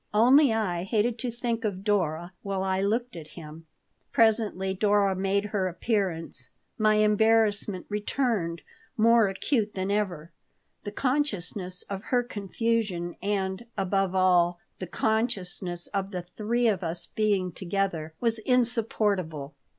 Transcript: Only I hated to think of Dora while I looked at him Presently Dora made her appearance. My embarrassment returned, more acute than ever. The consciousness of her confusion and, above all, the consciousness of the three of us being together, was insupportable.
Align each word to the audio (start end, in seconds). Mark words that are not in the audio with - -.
Only 0.15 0.51
I 0.51 0.81
hated 0.81 1.19
to 1.19 1.29
think 1.29 1.63
of 1.63 1.83
Dora 1.83 2.33
while 2.41 2.63
I 2.63 2.81
looked 2.81 3.15
at 3.15 3.37
him 3.37 3.67
Presently 4.11 4.73
Dora 4.73 5.15
made 5.15 5.45
her 5.45 5.67
appearance. 5.67 6.49
My 6.75 6.95
embarrassment 6.95 7.85
returned, 7.87 8.63
more 8.97 9.27
acute 9.27 9.75
than 9.75 9.91
ever. 9.91 10.31
The 10.85 10.91
consciousness 10.91 11.83
of 11.83 12.05
her 12.05 12.23
confusion 12.23 13.15
and, 13.21 13.67
above 13.77 14.15
all, 14.15 14.57
the 14.79 14.87
consciousness 14.87 15.85
of 15.85 16.09
the 16.09 16.23
three 16.23 16.67
of 16.67 16.81
us 16.83 17.05
being 17.05 17.51
together, 17.51 18.15
was 18.19 18.39
insupportable. 18.39 19.53